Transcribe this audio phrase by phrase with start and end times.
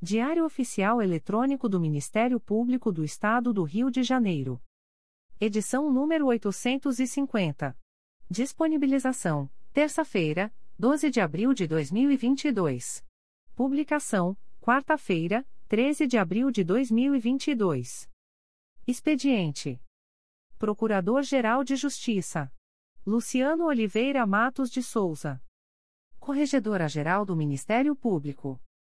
[0.00, 4.62] Diário Oficial Eletrônico do Ministério Público do Estado do Rio de Janeiro.
[5.40, 7.76] Edição número 850.
[8.30, 13.04] Disponibilização: terça-feira, 12 de abril de 2022.
[13.56, 18.08] Publicação: quarta-feira, 13 de abril de 2022.
[18.86, 19.82] Expediente:
[20.60, 22.52] Procurador-Geral de Justiça
[23.04, 25.42] Luciano Oliveira Matos de Souza.
[26.20, 28.60] Corregedora-Geral do Ministério Público.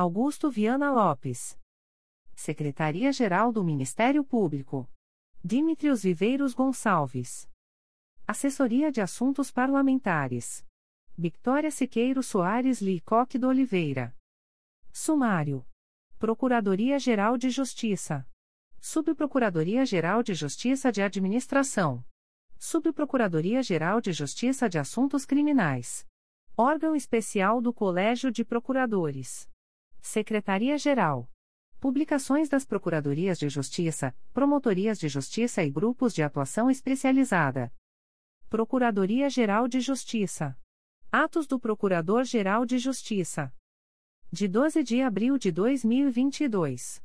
[0.00, 1.58] Augusto Viana Lopes.
[2.32, 4.88] Secretaria-Geral do Ministério Público.
[5.44, 7.50] Dimitrios Viveiros Gonçalves.
[8.24, 10.64] Assessoria de Assuntos Parlamentares.
[11.16, 14.16] Victoria Siqueiro Soares Licoque do Oliveira.
[14.92, 15.66] Sumário.
[16.16, 18.24] Procuradoria-Geral de Justiça.
[18.80, 22.04] Subprocuradoria-Geral de Justiça de Administração.
[22.56, 26.06] Subprocuradoria-Geral de Justiça de Assuntos Criminais.
[26.56, 29.50] Órgão Especial do Colégio de Procuradores.
[30.00, 31.30] Secretaria-Geral.
[31.80, 37.72] Publicações das Procuradorias de Justiça, Promotorias de Justiça e Grupos de Atuação Especializada.
[38.48, 40.58] Procuradoria-Geral de Justiça.
[41.12, 43.54] Atos do Procurador-Geral de Justiça.
[44.32, 47.02] De 12 de abril de 2022.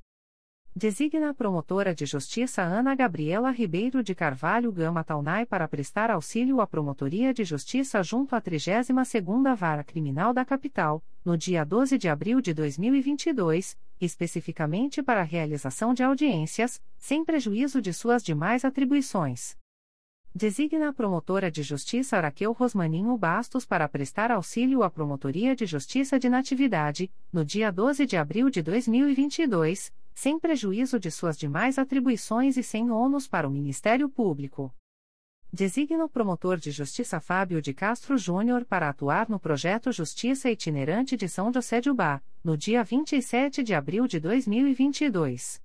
[0.76, 6.60] Designa a promotora de justiça Ana Gabriela Ribeiro de Carvalho Gama Taunay para prestar auxílio
[6.60, 12.10] à Promotoria de Justiça junto à 32ª Vara Criminal da Capital, no dia 12 de
[12.10, 19.56] abril de 2022, especificamente para a realização de audiências, sem prejuízo de suas demais atribuições.
[20.34, 26.18] Designa a promotora de justiça Araqueu Rosmaninho Bastos para prestar auxílio à Promotoria de Justiça
[26.18, 32.58] de Natividade, no dia 12 de abril de 2022, sem prejuízo de suas demais atribuições
[32.58, 34.74] e sem ônus para o Ministério Público.
[35.52, 41.16] Designa o promotor de justiça Fábio de Castro Júnior para atuar no projeto Justiça Itinerante
[41.16, 45.62] de São José de Ubá, no dia 27 de abril de 2022.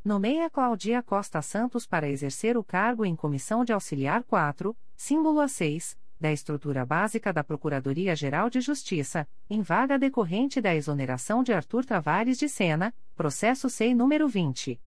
[0.04, 5.96] Nomeia Claudia Costa Santos para exercer o cargo em Comissão de Auxiliar 4, símbolo A6,
[6.18, 12.36] da estrutura básica da Procuradoria-Geral de Justiça, em vaga decorrente da exoneração de Arthur Tavares
[12.38, 14.80] de Sena, processo SEI número 20.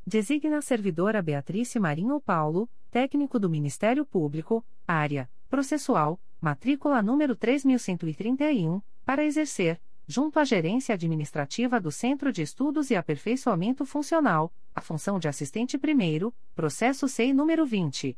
[0.05, 8.81] Designa a servidora Beatriz Marinho Paulo, técnico do Ministério Público, área processual, matrícula número 3131,
[9.03, 15.19] para exercer, junto à Gerência Administrativa do Centro de Estudos e Aperfeiçoamento Funcional, a função
[15.19, 18.17] de assistente primeiro, processo SEI número 20.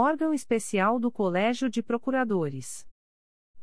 [0.00, 2.86] Órgão Especial do Colégio de Procuradores.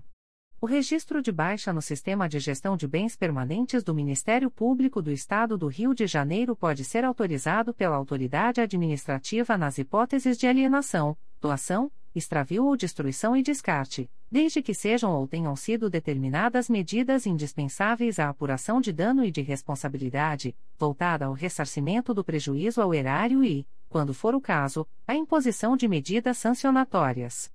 [0.60, 5.12] O registro de baixa no Sistema de Gestão de Bens Permanentes do Ministério Público do
[5.12, 11.16] Estado do Rio de Janeiro pode ser autorizado pela autoridade administrativa nas hipóteses de alienação,
[11.40, 18.18] doação, extravio ou destruição e descarte, desde que sejam ou tenham sido determinadas medidas indispensáveis
[18.18, 23.64] à apuração de dano e de responsabilidade, voltada ao ressarcimento do prejuízo ao erário e,
[23.88, 27.48] quando for o caso, à imposição de medidas sancionatórias.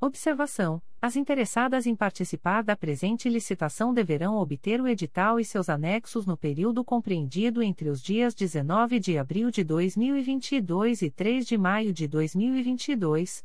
[0.01, 6.27] Observação: As interessadas em participar da presente licitação deverão obter o edital e seus anexos
[6.27, 11.93] no período compreendido entre os dias 19 de abril de 2022 e 3 de maio
[11.93, 13.45] de 2022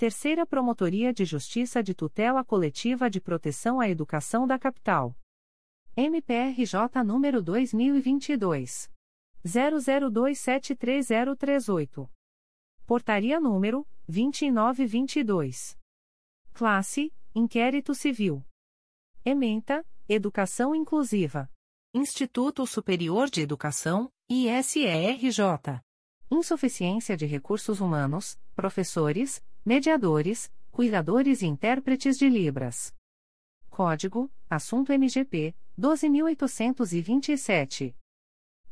[0.00, 5.14] Terceira Promotoria de Justiça de Tutela Coletiva de Proteção à Educação da Capital.
[5.94, 8.90] MPRJ número 2022
[9.44, 12.08] 00273038.
[12.86, 15.76] Portaria número 2922.
[16.54, 18.42] Classe Inquérito Civil.
[19.22, 21.46] Ementa, Educação Inclusiva.
[21.92, 25.42] Instituto Superior de Educação, ISERJ.
[26.30, 32.94] Insuficiência de recursos humanos, professores, mediadores, cuidadores e intérpretes de Libras.
[33.68, 37.96] Código: Assunto MGP 12827.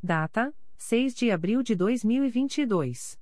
[0.02, 3.18] Data: 6 de abril de 2022.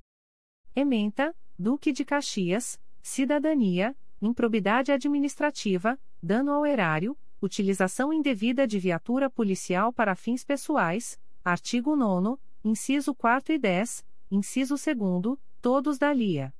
[0.75, 9.92] Ementa, Duque de Caxias, Cidadania, Improbidade Administrativa, Dano ao Erário, Utilização indevida de viatura policial
[9.92, 16.55] para fins pessoais, artigo 9, inciso 4 e 10, inciso 2, todos da LIA.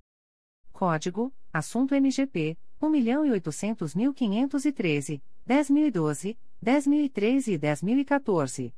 [0.73, 8.73] Código: Assunto MGP 1.800.513, 10.012, 10.013 e 10.014.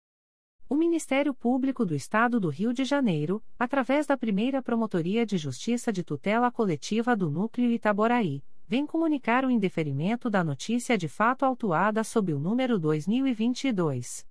[0.71, 5.91] O Ministério Público do Estado do Rio de Janeiro, através da primeira Promotoria de Justiça
[5.91, 12.05] de Tutela Coletiva do Núcleo Itaboraí, vem comunicar o indeferimento da notícia de fato autuada
[12.05, 14.25] sob o número 2022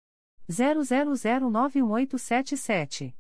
[0.49, 3.15] 00091877.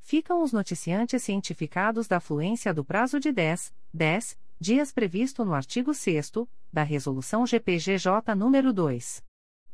[0.00, 5.92] Ficam os noticiantes cientificados da fluência do prazo de 10, 10 dias previsto no artigo
[5.92, 6.32] 6
[6.72, 9.22] da Resolução GPGJ nº 2.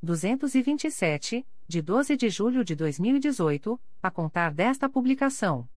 [0.02, 5.68] 227, de 12 de julho de 2018, a contar desta publicação.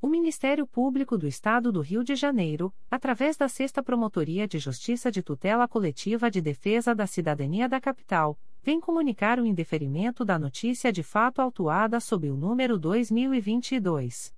[0.00, 5.10] O Ministério Público do Estado do Rio de Janeiro, através da Sexta Promotoria de Justiça
[5.10, 10.92] de Tutela Coletiva de Defesa da Cidadania da Capital, vem comunicar o indeferimento da notícia
[10.92, 14.32] de fato autuada sob o número 2022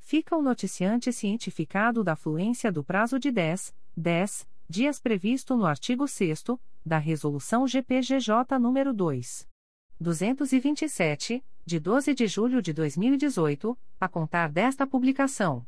[0.00, 6.06] Fica o noticiante cientificado da fluência do prazo de 10, 10 dias previsto no artigo
[6.06, 6.44] 6
[6.84, 9.48] da Resolução GPGJ nº 2.
[10.00, 15.66] 227, de 12 de julho de 2018, a contar desta publicação.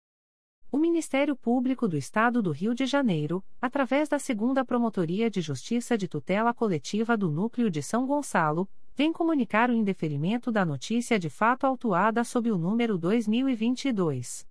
[0.71, 5.97] O Ministério Público do Estado do Rio de Janeiro, através da Segunda Promotoria de Justiça
[5.97, 11.29] de Tutela Coletiva do Núcleo de São Gonçalo, vem comunicar o indeferimento da notícia de
[11.29, 14.47] fato autuada sob o número 2022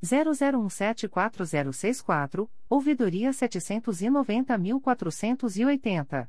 [0.00, 6.28] 00174064, ouvidoria 790.480.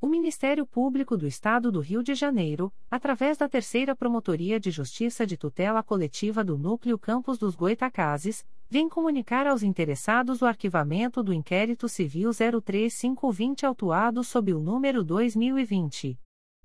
[0.00, 5.26] O Ministério Público do Estado do Rio de Janeiro, através da Terceira Promotoria de Justiça
[5.26, 11.32] de Tutela Coletiva do Núcleo Campos dos Goitacazes, vem comunicar aos interessados o arquivamento do
[11.32, 16.16] inquérito civil 03520 autuado sob o número 2020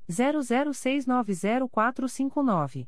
[0.07, 2.87] 00690459.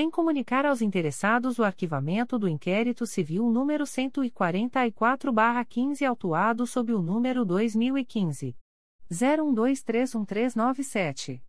[0.00, 7.44] vem comunicar aos interessados o arquivamento do inquérito civil número 144-15 autuado sob o número
[7.44, 8.56] 2015
[9.10, 11.42] 01231397.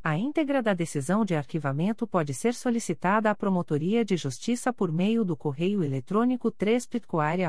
[0.00, 5.24] A íntegra da decisão de arquivamento pode ser solicitada à Promotoria de Justiça por meio
[5.24, 7.48] do correio eletrônico 3 mprj.mp.br.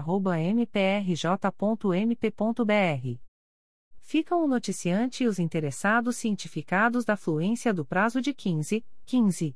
[4.02, 9.56] Ficam o noticiante e os interessados cientificados da fluência do prazo de 15, 15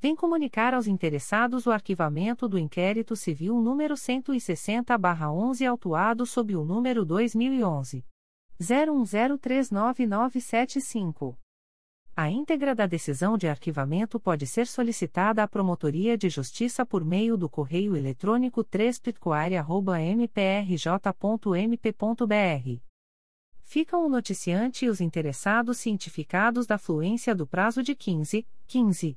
[0.00, 7.04] vem comunicar aos interessados o arquivamento do inquérito civil número 160-11 autuado sob o número
[7.04, 8.02] 2011
[8.58, 11.36] 01039975.
[12.16, 17.36] A íntegra da decisão de arquivamento pode ser solicitada à Promotoria de Justiça por meio
[17.36, 19.00] do correio eletrônico 3
[20.18, 22.80] mprj.mp.br.
[23.62, 29.16] Ficam o noticiante e os interessados cientificados da fluência do prazo de 15, 15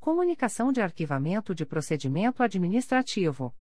[0.00, 3.54] Comunicação de arquivamento de procedimento administrativo.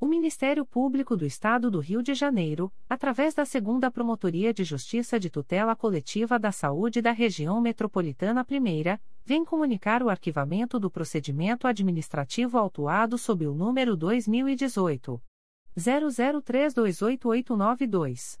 [0.00, 5.20] O Ministério Público do Estado do Rio de Janeiro, através da Segunda Promotoria de Justiça
[5.20, 11.66] de Tutela Coletiva da Saúde da Região Metropolitana I, vem comunicar o arquivamento do procedimento
[11.66, 15.20] administrativo autuado sob o número 2018
[15.76, 18.40] 00328892.